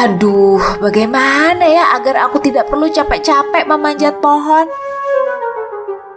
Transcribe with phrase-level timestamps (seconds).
[0.00, 4.64] Aduh, bagaimana ya agar aku tidak perlu capek-capek memanjat pohon?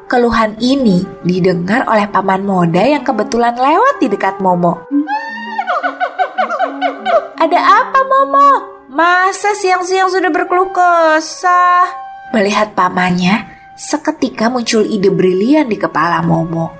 [0.07, 4.87] Keluhan ini didengar oleh paman Moda yang kebetulan lewat di dekat Momo.
[7.35, 8.51] Ada apa Momo?
[8.87, 11.83] Masa siang-siang sudah berkeluh kesah?
[12.31, 16.71] Melihat pamannya, seketika muncul ide brilian di kepala Momo.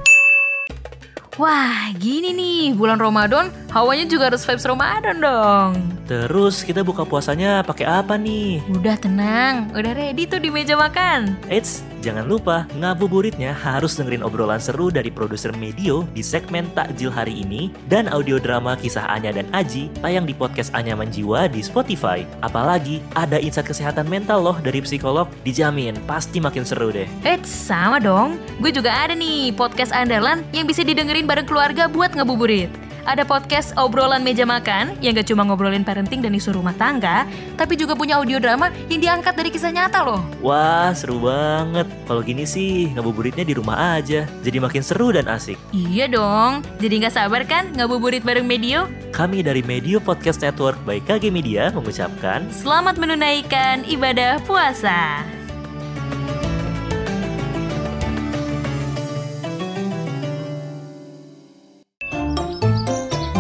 [1.36, 5.72] Wah, gini nih, bulan Ramadan, hawanya juga harus vibes Ramadan dong.
[6.06, 8.62] Terus kita buka puasanya pakai apa nih?
[8.70, 11.34] Udah tenang, udah ready tuh di meja makan.
[11.50, 17.42] Eits, jangan lupa ngabuburitnya harus dengerin obrolan seru dari produser Medio di segmen Takjil hari
[17.42, 22.28] ini dan audio drama kisah Anya dan Aji tayang di podcast Anyaman Jiwa di Spotify.
[22.46, 27.10] Apalagi ada insight kesehatan mental loh dari psikolog, dijamin pasti makin seru deh.
[27.26, 28.38] Eits, sama dong.
[28.62, 32.83] Gue juga ada nih podcast andalan yang bisa didengerin bareng keluarga buat ngabuburit.
[33.04, 37.28] Ada podcast obrolan meja makan yang gak cuma ngobrolin parenting dan isu rumah tangga,
[37.60, 40.24] tapi juga punya audio drama yang diangkat dari kisah nyata loh.
[40.40, 41.84] Wah, seru banget.
[42.08, 44.24] Kalau gini sih, ngabuburitnya di rumah aja.
[44.40, 45.60] Jadi makin seru dan asik.
[45.76, 48.88] Iya dong, jadi gak sabar kan ngabuburit bareng Medio?
[49.12, 55.43] Kami dari Medio Podcast Network by KG Media mengucapkan Selamat menunaikan ibadah puasa.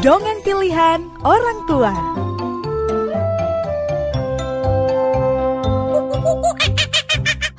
[0.04, 1.96] Dongeng pilihan orang tua.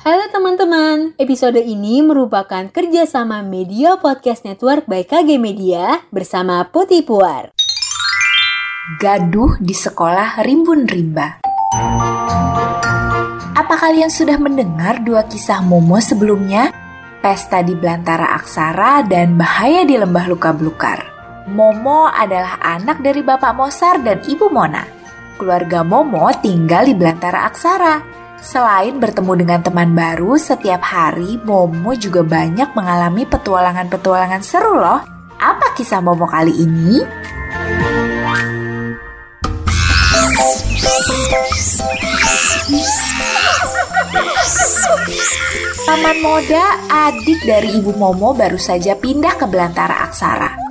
[0.05, 7.49] Halo teman-teman, episode ini merupakan kerjasama Media Podcast Network by KG Media bersama Putih Puar.
[9.01, 11.41] Gaduh di sekolah rimbun rimba.
[13.57, 16.69] Apa kalian sudah mendengar dua kisah Momo sebelumnya?
[17.25, 21.14] Pesta di Belantara Aksara dan Bahaya di Lembah Luka Belukar.
[21.45, 24.81] Momo adalah anak dari Bapak Mosar dan Ibu Mona.
[25.37, 28.01] Keluarga Momo tinggal di Belantara Aksara.
[28.41, 35.05] Selain bertemu dengan teman baru setiap hari, Momo juga banyak mengalami petualangan-petualangan seru loh.
[35.37, 37.05] Apa kisah Momo kali ini?
[45.85, 50.64] Paman Moda, adik dari Ibu Momo baru saja pindah ke Belantara Aksara.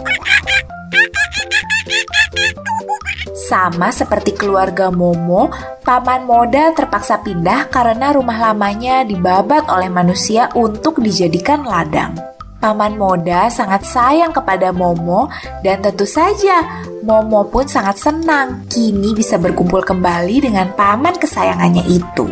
[3.44, 5.53] Sama seperti keluarga Momo,
[5.84, 12.16] Paman Moda terpaksa pindah karena rumah lamanya dibabat oleh manusia untuk dijadikan ladang.
[12.56, 15.28] Paman Moda sangat sayang kepada Momo
[15.60, 16.65] dan tentu saja
[17.05, 22.25] Momo pun sangat senang kini bisa berkumpul kembali dengan paman kesayangannya itu.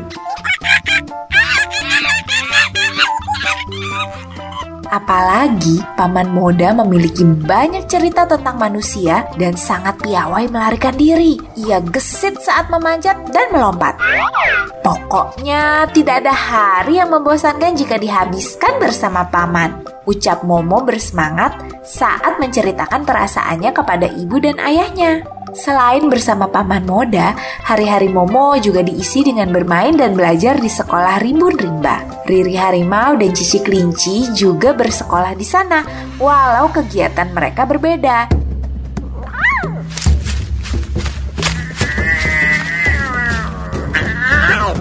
[4.92, 11.40] Apalagi Paman Moda memiliki banyak cerita tentang manusia dan sangat piawai melarikan diri.
[11.56, 13.96] Ia gesit saat memanjat dan melompat.
[14.84, 19.80] Pokoknya tidak ada hari yang membosankan jika dihabiskan bersama Paman.
[20.04, 25.24] Ucap Momo bersemangat saat menceritakan perasaannya kepada ibu dan ayahnya.
[25.52, 27.36] Selain bersama Paman Moda,
[27.68, 32.24] hari-hari Momo juga diisi dengan bermain dan belajar di sekolah Rimbun Rimba.
[32.24, 35.84] Riri Harimau dan Cici Kelinci juga bersekolah di sana,
[36.16, 38.32] walau kegiatan mereka berbeda.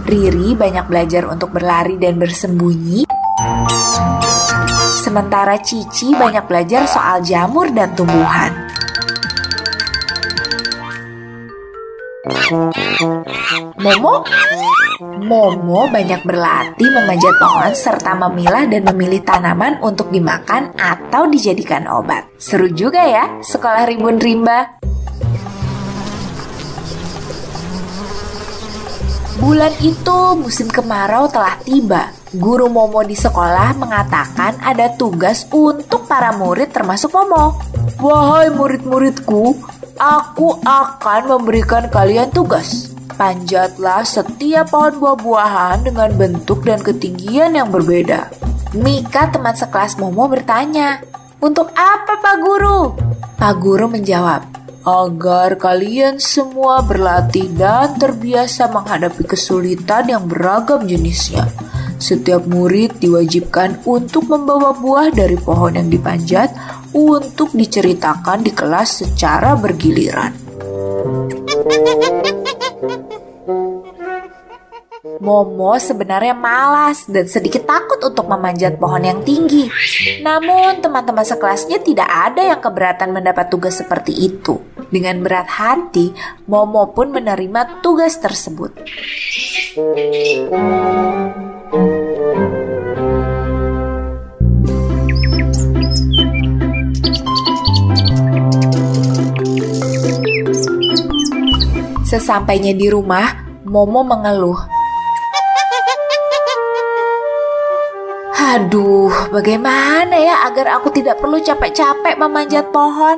[0.07, 3.03] Riri banyak belajar untuk berlari dan bersembunyi,
[5.03, 8.71] sementara Cici banyak belajar soal jamur dan tumbuhan.
[13.81, 14.21] Momo?
[15.01, 22.29] Momo banyak berlatih memanjat pohon serta memilah dan memilih tanaman untuk dimakan atau dijadikan obat.
[22.37, 24.77] Seru juga ya, sekolah rimbun rimba.
[29.41, 32.13] Bulan itu musim kemarau telah tiba.
[32.37, 37.57] Guru Momo di sekolah mengatakan ada tugas untuk para murid termasuk Momo.
[37.97, 39.57] Wahai murid-muridku,
[40.01, 42.89] aku akan memberikan kalian tugas.
[43.13, 48.33] Panjatlah setiap pohon buah-buahan dengan bentuk dan ketinggian yang berbeda.
[48.73, 51.05] Mika teman sekelas Momo bertanya,
[51.37, 52.97] Untuk apa Pak Guru?
[53.37, 54.41] Pak Guru menjawab,
[54.81, 61.45] Agar kalian semua berlatih dan terbiasa menghadapi kesulitan yang beragam jenisnya.
[62.01, 66.49] Setiap murid diwajibkan untuk membawa buah dari pohon yang dipanjat
[66.97, 70.33] untuk diceritakan di kelas secara bergiliran.
[75.21, 79.69] Momo sebenarnya malas dan sedikit takut untuk memanjat pohon yang tinggi.
[80.25, 84.57] Namun teman-teman sekelasnya tidak ada yang keberatan mendapat tugas seperti itu.
[84.89, 86.17] Dengan berat hati,
[86.49, 88.73] Momo pun menerima tugas tersebut.
[102.11, 103.23] Sesampainya di rumah,
[103.63, 104.59] Momo mengeluh.
[108.51, 113.15] Aduh, bagaimana ya agar aku tidak perlu capek-capek memanjat pohon?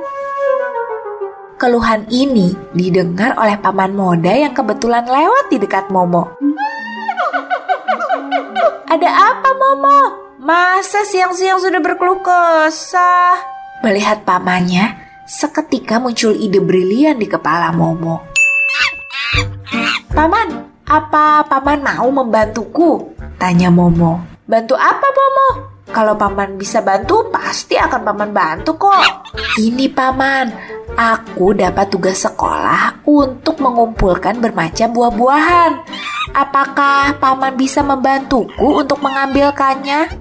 [1.57, 6.37] Keluhan ini didengar oleh paman Moda yang kebetulan lewat di dekat Momo.
[8.93, 10.01] Ada apa Momo?
[10.37, 13.41] Masa siang-siang sudah berkeluh kesah?
[13.81, 18.32] Melihat pamannya, seketika muncul ide brilian di kepala Momo.
[20.13, 23.17] Paman, apa paman mau membantuku?
[23.41, 24.21] Tanya Momo.
[24.45, 25.49] Bantu apa Momo?
[25.89, 29.33] Kalau paman bisa bantu, pasti akan paman bantu kok.
[29.57, 30.53] Ini paman,
[30.93, 35.81] aku dapat tugas sekolah untuk mengumpulkan bermacam buah-buahan.
[36.37, 40.13] Apakah paman bisa membantuku untuk mengambilkannya?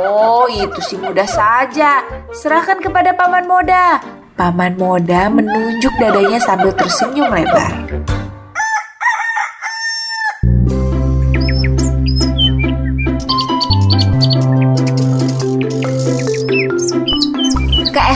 [0.00, 2.00] Oh, itu sih mudah saja.
[2.32, 4.00] Serahkan kepada paman Moda.
[4.32, 7.84] Paman Moda menunjuk dadanya sambil tersenyum lebar.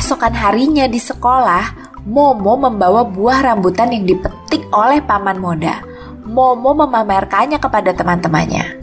[0.09, 5.85] Keesokan harinya di sekolah, Momo membawa buah rambutan yang dipetik oleh paman Moda.
[6.25, 8.81] Momo memamerkannya kepada teman-temannya.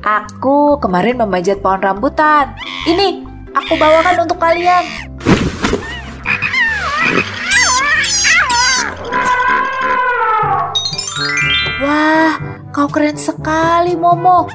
[0.00, 2.56] Aku kemarin memanjat pohon rambutan.
[2.88, 4.88] Ini, aku bawakan untuk kalian.
[11.84, 12.40] Wah,
[12.72, 14.48] kau keren sekali, Momo.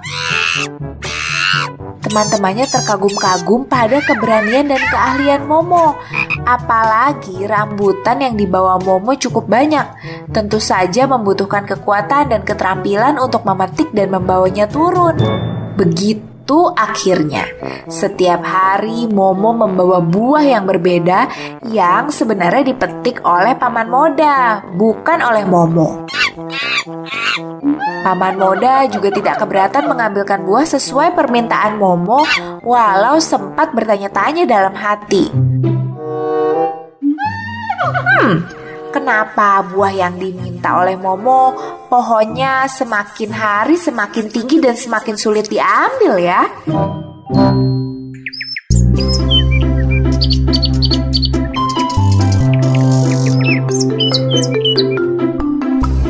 [2.13, 5.97] Teman-temannya terkagum-kagum pada keberanian dan keahlian Momo.
[6.45, 9.81] Apalagi rambutan yang dibawa Momo cukup banyak.
[10.29, 15.17] Tentu saja membutuhkan kekuatan dan keterampilan untuk memetik dan membawanya turun.
[15.73, 17.49] Begitu akhirnya,
[17.89, 21.33] setiap hari Momo membawa buah yang berbeda
[21.65, 26.05] yang sebenarnya dipetik oleh paman Moda, bukan oleh Momo.
[28.03, 32.19] Paman Moda juga tidak keberatan mengambilkan buah sesuai permintaan Momo,
[32.59, 35.31] walau sempat bertanya-tanya dalam hati.
[38.19, 38.43] Hmm,
[38.91, 41.55] kenapa buah yang diminta oleh Momo
[41.87, 46.43] pohonnya semakin hari semakin tinggi dan semakin sulit diambil ya?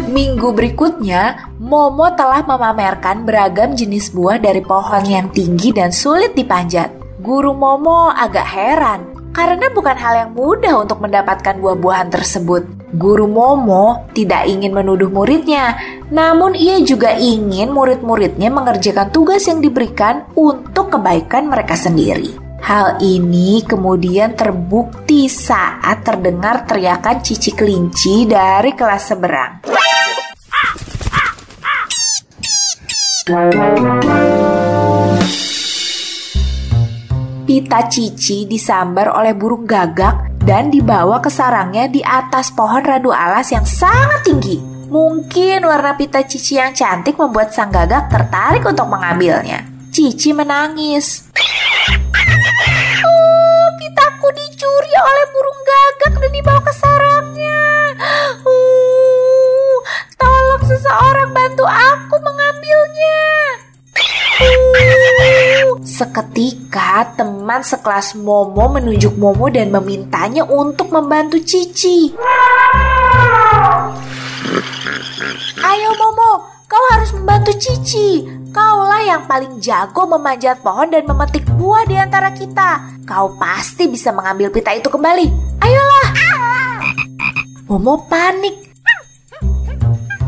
[0.09, 6.91] Minggu berikutnya, Momo telah memamerkan beragam jenis buah dari pohon yang tinggi dan sulit dipanjat.
[7.23, 12.67] Guru Momo agak heran karena bukan hal yang mudah untuk mendapatkan buah-buahan tersebut.
[12.99, 15.79] Guru Momo tidak ingin menuduh muridnya,
[16.11, 22.35] namun ia juga ingin murid-muridnya mengerjakan tugas yang diberikan untuk kebaikan mereka sendiri.
[22.59, 29.72] Hal ini kemudian terbukti saat terdengar teriakan cici kelinci dari kelas seberang.
[33.23, 33.39] Pita
[37.87, 43.63] Cici disambar oleh burung gagak dan dibawa ke sarangnya di atas pohon randu alas yang
[43.63, 44.59] sangat tinggi.
[44.91, 49.71] Mungkin warna pita Cici yang cantik membuat sang gagak tertarik untuk mengambilnya.
[49.95, 51.23] Cici menangis.
[67.63, 72.11] Sekelas Momo menunjuk Momo dan memintanya untuk membantu Cici.
[75.63, 78.27] Ayo Momo, kau harus membantu Cici.
[78.53, 83.01] Kaulah yang paling jago memanjat pohon dan memetik buah di antara kita.
[83.07, 85.57] Kau pasti bisa mengambil pita itu kembali.
[85.63, 86.07] Ayolah.
[87.65, 88.73] Momo panik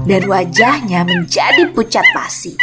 [0.06, 2.54] dan wajahnya menjadi pucat pasi.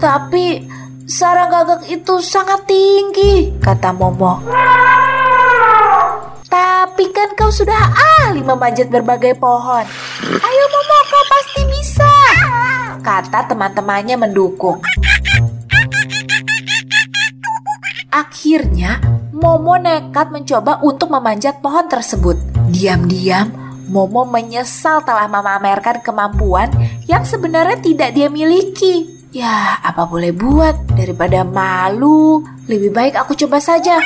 [0.00, 0.64] Tapi
[1.10, 4.38] sarang gagak itu sangat tinggi, kata Momo.
[6.46, 9.82] Tapi kan kau sudah ahli memanjat berbagai pohon.
[10.22, 12.14] Ayo Momo, kau pasti bisa,
[13.02, 14.78] kata teman-temannya mendukung.
[18.14, 19.02] Akhirnya,
[19.34, 22.38] Momo nekat mencoba untuk memanjat pohon tersebut.
[22.70, 23.50] Diam-diam,
[23.90, 26.70] Momo menyesal telah memamerkan kemampuan
[27.10, 29.19] yang sebenarnya tidak dia miliki.
[29.30, 30.74] Ya, apa boleh buat?
[30.98, 34.02] Daripada malu, lebih baik aku coba saja.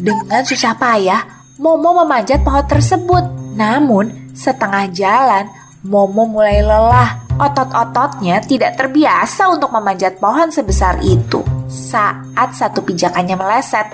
[0.00, 1.28] Dengan susah payah,
[1.60, 3.20] Momo memanjat pohon tersebut.
[3.52, 5.44] Namun, setengah jalan,
[5.84, 7.20] Momo mulai lelah.
[7.36, 11.44] Otot-ototnya tidak terbiasa untuk memanjat pohon sebesar itu.
[11.68, 13.92] Saat satu pijakannya meleset,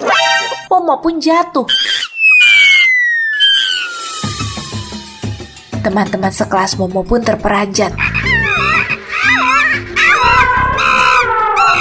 [0.71, 1.67] Momo pun jatuh.
[5.83, 8.16] Teman-teman sekelas Momo pun terperanjat.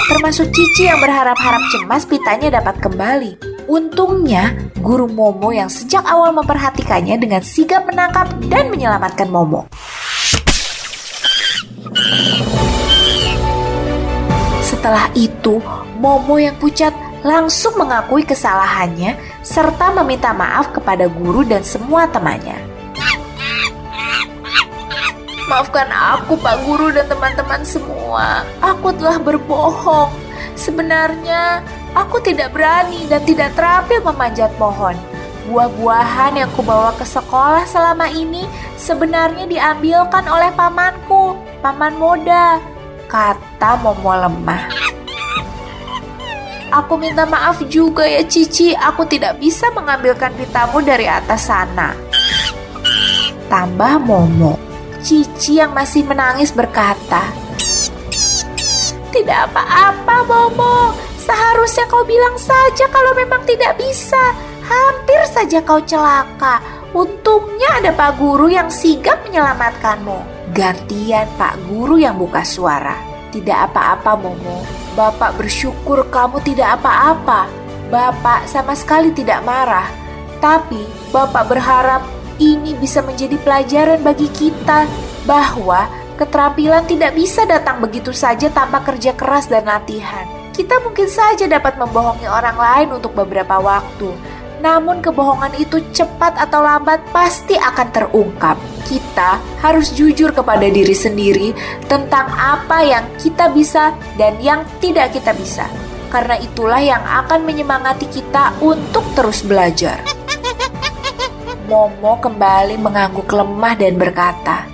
[0.06, 3.66] Termasuk Cici yang berharap-harap cemas pitanya dapat kembali.
[3.66, 9.66] Untungnya, guru Momo yang sejak awal memperhatikannya dengan sigap menangkap dan menyelamatkan Momo.
[14.62, 15.58] Setelah itu,
[15.98, 16.94] Momo yang pucat
[17.26, 22.75] langsung mengakui kesalahannya serta meminta maaf kepada guru dan semua temannya.
[25.46, 28.42] Maafkan aku, Pak Guru dan teman-teman semua.
[28.62, 30.10] Aku telah berbohong.
[30.58, 31.62] Sebenarnya,
[31.96, 35.00] Aku tidak berani dan tidak terampil memanjat pohon.
[35.48, 38.44] Buah-buahan yang kubawa ke sekolah selama ini
[38.76, 42.60] sebenarnya diambilkan oleh pamanku, paman Moda,
[43.08, 44.68] kata Momo lemah.
[46.84, 51.96] Aku minta maaf juga ya Cici, aku tidak bisa mengambilkan pitamu dari atas sana.
[53.48, 54.60] Tambah Momo,
[55.06, 57.30] Cici yang masih menangis berkata,
[59.14, 64.38] Tidak apa-apa Momo, Seharusnya kau bilang saja kalau memang tidak bisa.
[64.62, 66.62] Hampir saja kau celaka.
[66.94, 70.22] Untungnya ada Pak Guru yang sigap menyelamatkanmu.
[70.54, 72.94] Gantian Pak Guru yang buka suara.
[73.34, 74.62] Tidak apa-apa Momo.
[74.94, 77.50] Bapak bersyukur kamu tidak apa-apa.
[77.90, 79.90] Bapak sama sekali tidak marah.
[80.38, 82.06] Tapi Bapak berharap
[82.40, 84.88] ini bisa menjadi pelajaran bagi kita
[85.24, 90.28] bahwa keterampilan tidak bisa datang begitu saja tanpa kerja keras dan latihan.
[90.56, 94.08] Kita mungkin saja dapat membohongi orang lain untuk beberapa waktu,
[94.64, 98.56] namun kebohongan itu cepat atau lambat pasti akan terungkap.
[98.88, 101.52] Kita harus jujur kepada diri sendiri
[101.92, 105.68] tentang apa yang kita bisa dan yang tidak kita bisa,
[106.08, 110.25] karena itulah yang akan menyemangati kita untuk terus belajar.
[111.66, 114.70] Momo kembali mengangguk lemah dan berkata,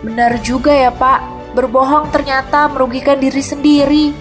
[0.00, 1.52] "Benar juga ya, Pak.
[1.52, 4.16] Berbohong ternyata merugikan diri sendiri."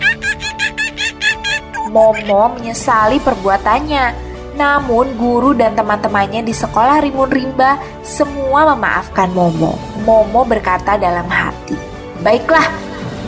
[1.87, 4.27] Momo menyesali perbuatannya.
[4.59, 9.79] Namun guru dan teman-temannya di sekolah Rimun Rimba semua memaafkan Momo.
[10.03, 11.79] Momo berkata dalam hati,
[12.19, 12.67] "Baiklah,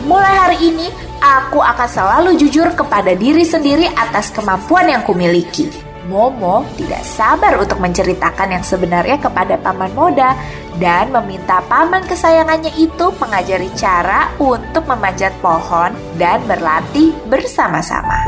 [0.04, 0.92] mulai hari ini
[1.24, 7.78] aku akan selalu jujur kepada diri sendiri atas kemampuan yang kumiliki." Momo tidak sabar untuk
[7.78, 10.34] menceritakan yang sebenarnya kepada paman Moda
[10.82, 18.18] dan meminta paman kesayangannya itu mengajari cara untuk memanjat pohon dan berlatih bersama-sama.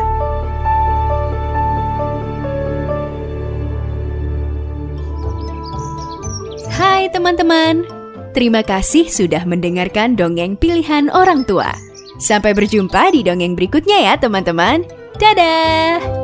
[6.74, 7.86] Hai teman-teman,
[8.34, 11.70] terima kasih sudah mendengarkan dongeng pilihan orang tua.
[12.18, 14.86] Sampai berjumpa di dongeng berikutnya ya teman-teman.
[15.18, 16.23] Dadah!